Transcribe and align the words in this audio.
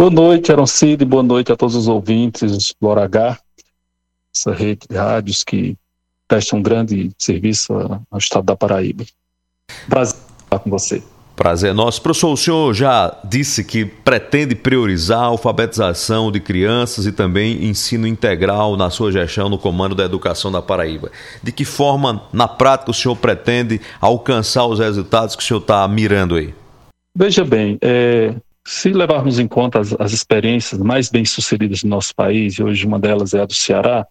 Boa 0.00 0.10
noite, 0.10 0.50
Cid, 0.66 1.04
boa 1.04 1.22
noite 1.22 1.52
a 1.52 1.56
todos 1.56 1.76
os 1.76 1.86
ouvintes 1.86 2.74
do 2.80 2.90
H, 2.90 3.38
essa 4.34 4.50
rede 4.50 4.86
de 4.88 4.96
rádios 4.96 5.44
que 5.44 5.76
presta 6.26 6.56
um 6.56 6.62
grande 6.62 7.10
serviço 7.18 7.74
ao 8.10 8.18
estado 8.18 8.44
da 8.44 8.56
Paraíba. 8.56 9.04
Prazer 9.90 10.18
estar 10.42 10.58
com 10.58 10.70
você. 10.70 11.02
Prazer 11.36 11.72
é 11.72 11.72
nosso. 11.74 12.00
Professor, 12.00 12.32
o 12.32 12.36
senhor 12.38 12.72
já 12.72 13.14
disse 13.28 13.62
que 13.62 13.84
pretende 13.84 14.54
priorizar 14.54 15.20
a 15.20 15.26
alfabetização 15.26 16.32
de 16.32 16.40
crianças 16.40 17.04
e 17.04 17.12
também 17.12 17.66
ensino 17.66 18.06
integral 18.06 18.78
na 18.78 18.88
sua 18.88 19.12
gestão 19.12 19.50
no 19.50 19.58
comando 19.58 19.94
da 19.94 20.06
educação 20.06 20.50
da 20.50 20.62
Paraíba. 20.62 21.12
De 21.42 21.52
que 21.52 21.66
forma, 21.66 22.22
na 22.32 22.48
prática, 22.48 22.90
o 22.90 22.94
senhor 22.94 23.16
pretende 23.16 23.78
alcançar 24.00 24.64
os 24.64 24.78
resultados 24.78 25.36
que 25.36 25.42
o 25.42 25.46
senhor 25.46 25.60
está 25.60 25.86
mirando 25.86 26.36
aí? 26.36 26.54
Veja 27.14 27.44
bem, 27.44 27.76
é, 27.82 28.34
se 28.66 28.90
levarmos 28.90 29.38
em 29.38 29.48
conta 29.48 29.80
as, 29.80 29.92
as 29.98 30.12
experiências 30.12 30.80
mais 30.80 31.08
bem-sucedidas 31.08 31.82
do 31.82 31.88
nosso 31.88 32.14
país, 32.14 32.54
e 32.54 32.62
hoje 32.62 32.86
uma 32.86 32.98
delas 32.98 33.34
é 33.34 33.40
a 33.40 33.46
do 33.46 33.54
Ceará, 33.54 34.06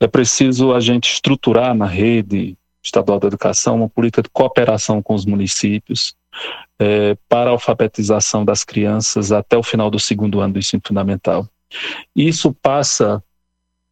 é 0.00 0.06
preciso 0.06 0.72
a 0.72 0.80
gente 0.80 1.12
estruturar 1.12 1.74
na 1.74 1.86
rede 1.86 2.56
estadual 2.82 3.18
da 3.18 3.26
educação 3.26 3.76
uma 3.76 3.88
política 3.88 4.22
de 4.22 4.28
cooperação 4.30 5.02
com 5.02 5.14
os 5.14 5.24
municípios, 5.24 6.14
é, 6.78 7.16
para 7.28 7.50
a 7.50 7.52
alfabetização 7.52 8.44
das 8.44 8.64
crianças 8.64 9.32
até 9.32 9.56
o 9.56 9.62
final 9.62 9.90
do 9.90 9.98
segundo 9.98 10.40
ano 10.40 10.54
do 10.54 10.58
ensino 10.58 10.82
fundamental. 10.84 11.48
Isso 12.14 12.52
passa 12.52 13.22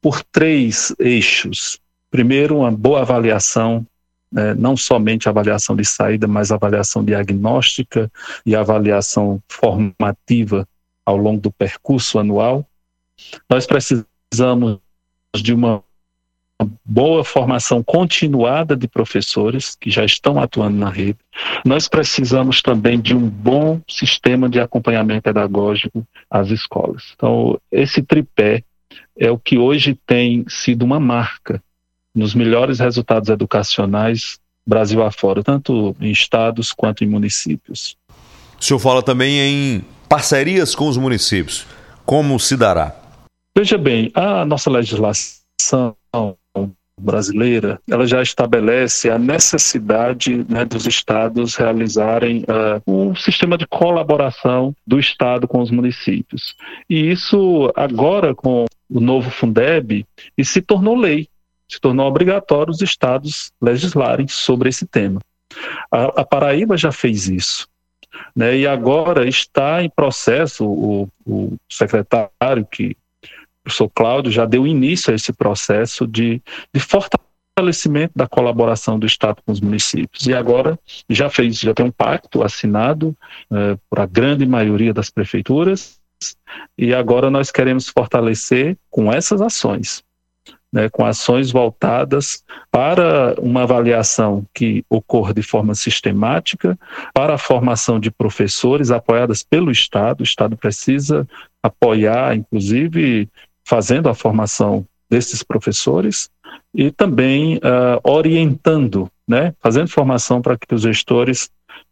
por 0.00 0.22
três 0.24 0.94
eixos. 0.98 1.78
Primeiro, 2.10 2.58
uma 2.58 2.70
boa 2.70 3.00
avaliação, 3.00 3.86
né, 4.32 4.54
não 4.54 4.76
somente 4.76 5.28
avaliação 5.28 5.76
de 5.76 5.84
saída, 5.84 6.26
mas 6.26 6.50
avaliação 6.50 7.04
diagnóstica 7.04 8.10
e 8.46 8.56
avaliação 8.56 9.40
formativa 9.48 10.66
ao 11.04 11.16
longo 11.16 11.40
do 11.40 11.52
percurso 11.52 12.18
anual. 12.18 12.66
Nós 13.48 13.66
precisamos 13.66 14.78
de 15.36 15.52
uma 15.52 15.84
boa 16.84 17.24
formação 17.24 17.82
continuada 17.82 18.76
de 18.76 18.86
professores 18.86 19.74
que 19.74 19.90
já 19.90 20.04
estão 20.04 20.40
atuando 20.40 20.76
na 20.76 20.88
rede. 20.88 21.18
Nós 21.64 21.88
precisamos 21.88 22.62
também 22.62 23.00
de 23.00 23.14
um 23.14 23.28
bom 23.28 23.80
sistema 23.88 24.48
de 24.48 24.60
acompanhamento 24.60 25.22
pedagógico 25.22 26.06
às 26.30 26.50
escolas. 26.50 27.12
Então, 27.14 27.60
esse 27.70 28.02
tripé 28.02 28.62
é 29.18 29.30
o 29.30 29.38
que 29.38 29.58
hoje 29.58 29.98
tem 30.06 30.44
sido 30.48 30.84
uma 30.84 31.00
marca 31.00 31.62
nos 32.14 32.34
melhores 32.34 32.78
resultados 32.78 33.28
educacionais 33.28 34.38
Brasil 34.66 35.02
afora, 35.02 35.42
tanto 35.42 35.96
em 36.00 36.10
estados 36.10 36.72
quanto 36.72 37.02
em 37.02 37.08
municípios. 37.08 37.96
O 38.58 38.64
senhor 38.64 38.78
fala 38.78 39.02
também 39.02 39.38
em 39.38 39.84
parcerias 40.08 40.74
com 40.74 40.86
os 40.86 40.96
municípios. 40.96 41.66
Como 42.06 42.38
se 42.38 42.56
dará? 42.56 42.94
Veja 43.56 43.76
bem, 43.76 44.10
a 44.14 44.44
nossa 44.44 44.70
legislação 44.70 45.96
brasileira, 47.00 47.80
ela 47.90 48.06
já 48.06 48.22
estabelece 48.22 49.10
a 49.10 49.18
necessidade 49.18 50.46
né, 50.48 50.64
dos 50.64 50.86
estados 50.86 51.56
realizarem 51.56 52.44
uh, 52.44 52.82
um 52.86 53.14
sistema 53.16 53.58
de 53.58 53.66
colaboração 53.66 54.74
do 54.86 55.00
estado 55.00 55.48
com 55.48 55.60
os 55.60 55.70
municípios. 55.70 56.54
E 56.88 57.10
isso 57.10 57.72
agora 57.74 58.34
com 58.34 58.66
o 58.88 59.00
novo 59.00 59.30
Fundeb, 59.30 60.06
e 60.36 60.44
se 60.44 60.60
tornou 60.60 60.96
lei, 60.96 61.26
se 61.72 61.80
tornou 61.80 62.06
obrigatório 62.06 62.70
os 62.70 62.82
estados 62.82 63.50
legislarem 63.60 64.28
sobre 64.28 64.68
esse 64.68 64.86
tema. 64.86 65.20
A, 65.90 66.20
a 66.20 66.24
Paraíba 66.24 66.76
já 66.76 66.92
fez 66.92 67.28
isso. 67.28 67.66
Né, 68.36 68.58
e 68.58 68.66
agora 68.66 69.26
está 69.26 69.82
em 69.82 69.88
processo 69.88 70.66
o, 70.66 71.08
o 71.26 71.56
secretário 71.68 72.66
que 72.70 72.94
professor 73.64 73.88
Cláudio 73.88 74.30
já 74.30 74.44
deu 74.44 74.66
início 74.66 75.10
a 75.10 75.14
esse 75.14 75.32
processo 75.32 76.06
de, 76.06 76.42
de 76.74 76.80
fortalecimento 76.80 78.12
da 78.14 78.26
colaboração 78.26 78.98
do 78.98 79.06
Estado 79.06 79.40
com 79.46 79.52
os 79.52 79.60
municípios. 79.60 80.26
E 80.26 80.34
agora 80.34 80.78
já 81.08 81.30
fez, 81.30 81.58
já 81.58 81.72
tem 81.72 81.86
um 81.86 81.90
pacto 81.90 82.42
assinado 82.42 83.16
eh, 83.50 83.78
por 83.88 84.00
a 84.00 84.06
grande 84.06 84.44
maioria 84.44 84.92
das 84.92 85.10
prefeituras, 85.10 85.98
e 86.76 86.94
agora 86.94 87.30
nós 87.30 87.50
queremos 87.50 87.88
fortalecer 87.88 88.76
com 88.90 89.12
essas 89.12 89.40
ações. 89.40 90.02
Né, 90.72 90.88
com 90.88 91.04
ações 91.04 91.50
voltadas 91.50 92.42
para 92.70 93.34
uma 93.38 93.64
avaliação 93.64 94.42
que 94.54 94.82
ocorra 94.88 95.34
de 95.34 95.42
forma 95.42 95.74
sistemática, 95.74 96.78
para 97.12 97.34
a 97.34 97.38
formação 97.38 98.00
de 98.00 98.10
professores 98.10 98.90
apoiadas 98.90 99.42
pelo 99.42 99.70
Estado. 99.70 100.20
O 100.20 100.24
Estado 100.24 100.56
precisa 100.56 101.28
apoiar, 101.62 102.34
inclusive, 102.34 103.28
fazendo 103.62 104.08
a 104.08 104.14
formação 104.14 104.86
desses 105.10 105.42
professores 105.42 106.30
e 106.74 106.90
também 106.90 107.56
uh, 107.58 108.00
orientando, 108.02 109.10
né, 109.28 109.54
fazendo 109.60 109.88
formação 109.88 110.40
para 110.40 110.56
que 110.56 110.74
os 110.74 110.80
gestores, 110.80 111.50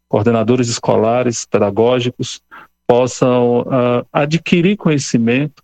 coordenadores 0.09 0.69
escolares, 0.69 1.45
pedagógicos, 1.45 2.41
possam 2.87 3.61
uh, 3.61 4.07
adquirir 4.11 4.77
conhecimento 4.77 5.63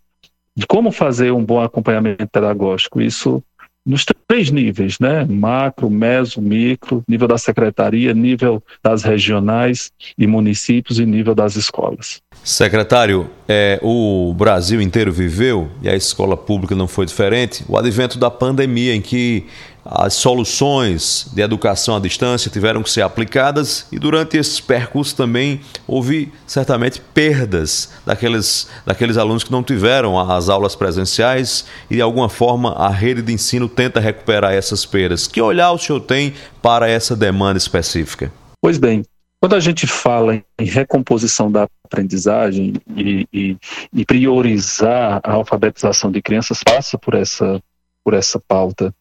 de 0.56 0.67
como 0.67 0.91
fazer 0.91 1.33
um 1.33 1.44
bom 1.44 1.61
acompanhamento 1.61 2.28
pedagógico. 2.28 3.00
Isso 3.00 3.43
nos 3.87 4.05
três 4.27 4.50
níveis, 4.50 4.99
né? 4.99 5.25
Macro, 5.25 5.89
meso, 5.89 6.41
micro, 6.41 7.05
nível 7.06 7.28
da 7.28 7.39
secretaria, 7.39 8.12
nível 8.12 8.61
das 8.83 9.05
regionais 9.05 9.93
e 10.19 10.27
municípios 10.27 10.99
e 10.99 11.06
nível 11.06 11.34
das 11.34 11.55
escolas. 11.55 12.21
Secretário, 12.43 13.31
é, 13.49 13.78
o 13.83 14.34
Brasil 14.34 14.81
inteiro 14.81 15.12
viveu, 15.12 15.71
e 15.81 15.89
a 15.89 15.95
escola 15.95 16.37
pública 16.37 16.75
não 16.75 16.89
foi 16.89 17.06
diferente, 17.06 17.65
o 17.69 17.78
advento 17.78 18.19
da 18.19 18.31
pandemia, 18.31 18.95
em 18.95 19.00
que 19.00 19.47
as 19.91 20.15
soluções 20.15 21.29
de 21.33 21.43
educação 21.43 21.97
à 21.97 22.01
distância 22.01 22.51
tiveram 22.51 22.83
que 22.83 22.91
ser 22.91 23.03
aplicadas 23.03 23.87
e 23.93 23.99
durante 23.99 24.37
esses 24.37 24.61
percursos 24.61 25.13
também 25.13 25.61
houve 25.87 26.33
certamente 26.47 27.01
perdas 27.01 27.93
daqueles, 28.05 28.69
daqueles 28.85 29.17
alunos 29.17 29.45
que 29.45 29.53
não 29.53 29.63
tiveram 29.63 30.19
as 30.19 30.49
aulas 30.49 30.75
presenciais 30.75 31.67
e 31.91 31.97
de 31.97 32.03
alguma 32.03 32.29
forma 32.29 32.73
a 32.73 32.89
rede 32.89 33.23
de 33.23 33.33
ensino 33.33 33.69
tenta 33.69 34.01
recuperar 34.01 34.53
essas 34.53 34.85
perdas. 34.85 35.27
Que 35.27 35.41
olhar 35.41 35.71
o 35.73 35.79
senhor 35.79 36.01
tem 36.01 36.35
para 36.61 36.89
essa 36.89 37.15
demanda 37.15 37.59
específica? 37.59 38.33
Pois 38.61 38.79
bem, 38.79 39.03
quando 39.41 39.55
a 39.55 39.61
gente 39.61 39.87
fala 39.87 40.43
em 40.59 40.65
recomposição 40.65 41.53
da 41.53 41.69
aprendizagem 41.85 42.75
e, 42.97 43.29
e, 43.33 43.57
e 43.93 44.05
priorizar 44.05 45.21
a 45.23 45.33
alfabetização 45.33 46.11
de 46.11 46.21
crianças, 46.21 46.63
passa 46.65 46.99
por 46.99 47.15
essa, 47.15 47.61
por 48.06 48.15
essa 48.15 48.39
pauta. 48.39 48.94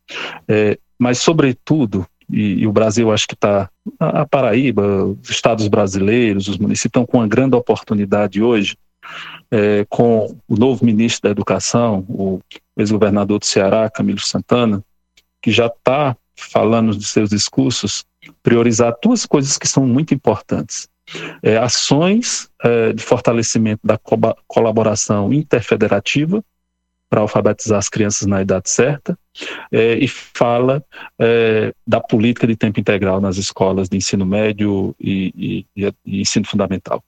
É, 0.47 0.79
mas, 0.97 1.19
sobretudo, 1.19 2.07
e, 2.27 2.61
e, 2.61 2.67
o 2.67 2.71
Brasil 2.71 3.11
acho 3.11 3.27
que 3.27 3.35
está, 3.35 3.69
a 3.99 4.25
Paraíba, 4.25 5.05
os 5.05 5.29
estados 5.29 5.67
brasileiros, 5.67 6.47
os 6.47 6.57
municípios 6.57 6.89
estão 6.89 7.05
com 7.05 7.19
uma 7.19 7.27
grande 7.27 7.55
oportunidade 7.55 8.41
hoje, 8.41 8.75
é, 9.51 9.85
com 9.87 10.35
o 10.47 10.57
novo 10.57 10.83
ministro 10.83 11.21
da 11.21 11.29
Educação, 11.29 12.03
o 12.09 12.39
ex-governador 12.75 13.37
do 13.37 13.45
Ceará, 13.45 13.91
Camilo 13.91 14.19
Santana, 14.19 14.83
que 15.39 15.51
já 15.51 15.67
está 15.67 16.17
falando 16.35 16.97
de 16.97 17.05
seus 17.05 17.29
discursos 17.29 18.03
priorizar 18.41 18.95
duas 19.03 19.23
coisas 19.27 19.55
que 19.55 19.67
são 19.67 19.85
muito 19.85 20.15
importantes. 20.15 20.87
É, 21.43 21.57
ações 21.57 22.49
é, 22.63 22.91
de 22.91 23.03
fortalecimento 23.03 23.81
da 23.83 23.99
co 23.99 24.17
colaboração 24.47 25.31
interfederativa 25.31 26.43
para 27.15 27.21
alfabetizar 27.21 27.79
as 27.79 27.87
crianças 27.87 28.27
na 28.27 28.41
idade 28.41 28.69
certa 28.69 29.17
é, 29.71 29.93
e 29.93 30.05
fala 30.05 30.83
é, 31.17 31.73
da 31.87 32.01
política 32.01 32.45
de 32.45 32.57
tempo 32.57 32.77
integral 32.77 33.21
nas 33.21 33.37
escolas 33.37 33.87
de 33.87 33.95
ensino 33.95 34.25
médio 34.25 34.93
e, 34.99 35.65
e, 35.77 35.93
e 36.05 36.19
ensino 36.19 36.45
fundamental. 36.45 37.01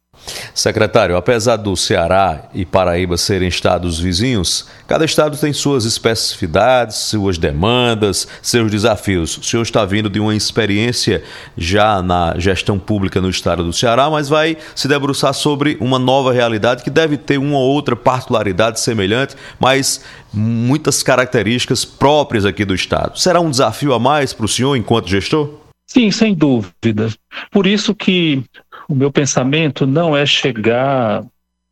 Secretário, 0.54 1.16
apesar 1.16 1.56
do 1.58 1.76
Ceará 1.76 2.50
e 2.54 2.66
Paraíba 2.66 3.18
serem 3.18 3.48
estados 3.48 4.00
vizinhos, 4.00 4.68
cada 4.88 5.06
estado 5.06 5.38
tem 5.38 5.54
suas 5.54 5.86
especificidades, 5.86 6.98
suas 6.98 7.38
demandas, 7.38 8.28
seus 8.42 8.69
desafios. 8.69 9.38
O 9.38 9.44
senhor 9.44 9.64
está 9.64 9.86
vindo 9.86 10.10
de 10.10 10.19
uma 10.19 10.36
experiência 10.36 11.24
já 11.58 12.02
na 12.02 12.36
gestão 12.38 12.78
pública 12.78 13.22
no 13.22 13.30
estado 13.30 13.64
do 13.64 13.72
Ceará, 13.72 14.10
mas 14.10 14.28
vai 14.28 14.58
se 14.75 14.88
debruçar 14.88 15.34
sobre 15.34 15.78
uma 15.80 16.00
nova 16.00 16.34
realidade 16.34 16.84
que 16.84 16.90
deve 16.90 17.18
ter 17.18 17.38
uma 17.38 17.58
ou 17.58 17.70
outra 17.70 17.96
particularidade 17.96 18.80
semelhante, 18.80 19.36
mas 19.60 20.02
muitas 20.34 21.02
características 21.04 21.86
próprias 21.86 22.46
aqui 22.46 22.66
do 22.66 22.75
estado. 22.75 23.20
Será 23.20 23.40
um 23.40 23.50
desafio 23.50 23.94
a 23.94 24.00
mais 24.00 24.34
para 24.34 24.46
o 24.46 24.50
senhor 24.50 24.75
enquanto 24.75 25.08
gestor? 25.08 25.68
Sim, 25.88 26.12
sem 26.12 26.36
dúvida. 26.36 27.08
Por 27.50 27.66
isso 27.66 27.96
que 27.96 28.44
o 28.88 28.95
meu 28.95 29.12
pensamento 29.12 29.86
não 29.86 30.16
é 30.16 30.25
chegar 30.25 31.25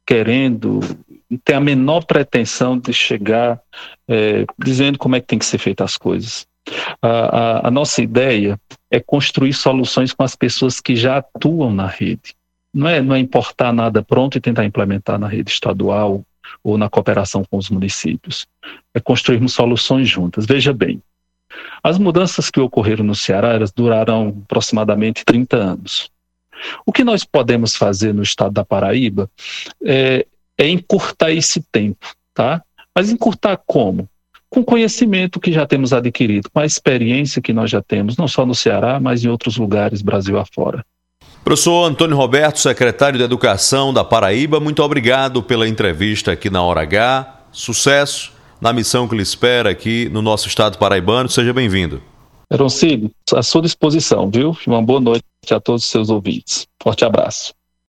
querendo, 0.06 0.82
ter 1.44 1.54
a 1.54 1.60
menor 1.60 2.06
pretensão 2.06 2.78
de 2.78 2.94
chegar 2.94 3.60
é, 4.08 4.46
dizendo 4.60 4.98
como 5.00 5.16
é 5.16 5.20
que 5.20 5.28
tem 5.28 5.40
que 5.40 5.46
ser 5.46 5.58
feitas 5.58 5.92
as 5.92 5.98
coisas. 5.98 6.48
A, 7.02 7.08
a, 7.08 7.68
a, 7.68 7.72
nossa 7.72 8.02
ideia 8.02 8.60
é 8.90 9.00
construir 9.00 9.54
soluções 9.54 10.14
com 10.14 10.24
as 10.24 10.36
pessoas 10.36 10.80
que 10.80 10.96
já 10.96 11.18
atuam 11.18 11.72
na 11.72 11.88
rede. 11.88 12.36
não 12.74 12.88
é, 12.88 13.02
não 13.02 13.16
é 13.16 13.20
importar 13.20 13.72
nada 13.72 14.04
pronto 14.04 14.38
e 14.38 14.42
tentar 14.42 14.66
implementar 14.66 15.20
na 15.20 15.28
rede 15.28 15.52
estadual 15.52 16.24
ou 16.64 16.78
na 16.78 16.90
cooperação 16.90 17.44
com 17.50 17.58
os 17.58 17.70
municípios. 17.70 18.48
É 18.94 19.00
construirmos 19.00 19.54
soluções 19.54 20.08
juntas. 20.08 20.46
Veja 20.46 20.74
bem, 20.74 21.02
as 21.84 21.98
mudanças 21.98 22.50
que 22.50 22.60
ocorreram 22.60 23.06
no 23.06 23.16
Ceará 23.16 23.58
duraram 23.76 24.42
aproximadamente 24.44 25.24
30 25.24 25.58
anos. 25.58 26.12
O 26.86 26.92
que 26.92 27.04
nós 27.04 27.24
podemos 27.24 27.76
fazer 27.76 28.14
no 28.14 28.22
estado 28.22 28.54
da 28.54 28.64
Paraíba 28.64 29.30
é, 29.84 30.26
é 30.58 30.70
encurtar 30.70 31.32
esse 31.32 31.62
tempo, 31.72 32.06
tá? 32.34 32.62
Mas 32.96 33.10
encurtar 33.10 33.60
como? 33.66 34.08
Com 34.50 34.64
conhecimento 34.64 35.40
que 35.40 35.52
já 35.52 35.66
temos 35.66 35.92
adquirido, 35.92 36.50
com 36.52 36.60
a 36.60 36.66
experiência 36.66 37.42
que 37.42 37.52
nós 37.52 37.72
já 37.72 37.82
temos, 37.82 38.16
não 38.16 38.28
só 38.28 38.46
no 38.46 38.54
Ceará, 38.54 39.00
mas 39.00 39.26
em 39.26 39.28
outros 39.28 39.58
lugares 39.58 40.02
Brasil 40.02 40.38
afora. 40.38 40.86
Professor 41.44 41.86
Antônio 41.86 42.16
Roberto, 42.16 42.60
secretário 42.60 43.20
de 43.20 43.26
Educação 43.26 43.94
da 43.94 44.04
Paraíba, 44.04 44.60
muito 44.60 44.82
obrigado 44.82 45.44
pela 45.44 45.68
entrevista 45.68 46.32
aqui 46.32 46.50
na 46.50 46.62
Hora 46.62 46.82
H. 46.82 47.42
Sucesso 47.52 48.34
na 48.60 48.74
missão 48.74 49.08
que 49.08 49.16
lhe 49.16 49.22
espera 49.22 49.70
aqui 49.70 50.10
no 50.10 50.22
nosso 50.22 50.48
estado 50.48 50.78
paraibano. 50.78 51.30
Seja 51.30 51.54
bem-vindo. 51.54 52.02
Eroncilho, 52.52 53.12
à 53.34 53.42
sua 53.42 53.62
disposição, 53.62 54.30
viu? 54.30 54.56
Uma 54.68 54.82
boa 54.82 55.00
noite 55.00 55.26
a 55.52 55.60
todos 55.60 55.84
os 55.84 55.90
seus 55.90 56.10
ouvintes. 56.10 56.68
Forte 56.82 57.04
abraço. 57.04 57.54